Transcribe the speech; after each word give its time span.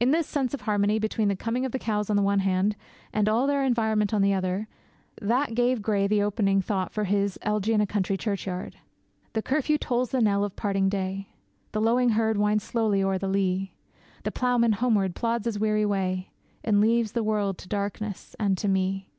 It 0.00 0.08
is 0.08 0.12
this 0.14 0.26
sense 0.26 0.54
of 0.54 0.62
harmony 0.62 0.98
between 0.98 1.28
the 1.28 1.36
coming 1.36 1.66
of 1.66 1.72
the 1.72 1.78
cows 1.78 2.08
on 2.08 2.16
the 2.16 2.22
one 2.22 2.38
hand, 2.38 2.76
and 3.12 3.28
all 3.28 3.46
their 3.46 3.62
environment 3.62 4.14
on 4.14 4.22
the 4.22 4.32
other, 4.32 4.68
that 5.20 5.54
gave 5.54 5.82
Gray 5.82 6.06
the 6.06 6.22
opening 6.22 6.62
thought 6.62 6.92
for 6.92 7.04
his 7.04 7.38
'Elegy 7.42 7.74
in 7.74 7.82
a 7.82 7.86
Country 7.86 8.16
Churchyard': 8.16 8.76
The 9.34 9.42
curfew 9.42 9.76
tolls 9.76 10.12
the 10.12 10.22
knell 10.22 10.44
of 10.44 10.56
parting 10.56 10.88
day, 10.88 11.28
The 11.72 11.80
lowing 11.82 12.08
herd 12.16 12.38
winds 12.38 12.64
slowly 12.64 13.02
o'er 13.02 13.18
the 13.18 13.28
lea, 13.28 13.74
The 14.22 14.32
ploughman 14.32 14.72
homeward 14.72 15.14
plods 15.14 15.44
his 15.44 15.58
weary 15.60 15.84
way, 15.84 16.30
And 16.64 16.80
leaves 16.80 17.12
the 17.12 17.22
world 17.22 17.58
to 17.58 17.68
darkness 17.68 18.34
and 18.40 18.56
to 18.56 18.66
me. 18.66 19.10